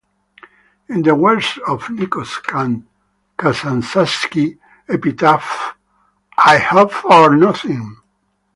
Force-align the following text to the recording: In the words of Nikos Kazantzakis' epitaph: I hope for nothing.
In 0.89 1.03
the 1.03 1.13
words 1.13 1.59
of 1.67 1.81
Nikos 1.91 2.41
Kazantzakis' 3.37 4.57
epitaph: 4.89 5.75
I 6.43 6.57
hope 6.57 6.91
for 6.91 7.35
nothing. 7.35 7.97